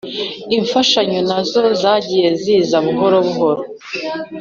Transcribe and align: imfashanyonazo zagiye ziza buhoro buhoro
imfashanyonazo 0.57 1.61
zagiye 1.81 2.29
ziza 2.41 2.77
buhoro 2.85 3.17
buhoro 3.27 3.61